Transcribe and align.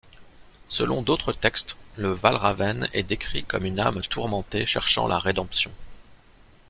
Selon 0.67 1.03
d'autres 1.03 1.31
textes, 1.31 1.77
le 1.95 2.09
valraven 2.11 2.89
est 2.91 3.03
décrit 3.03 3.43
comme 3.43 3.65
une 3.67 3.79
âme 3.79 4.01
tourmentée 4.01 4.65
cherchant 4.65 5.07
la 5.07 5.19
rédemption. 5.19 5.69